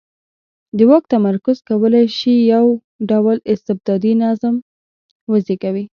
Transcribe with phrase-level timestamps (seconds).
[0.77, 2.65] د واک تمرکز کولای شي یو
[3.09, 4.55] ډ ول استبدادي نظام
[5.31, 5.85] وزېږوي.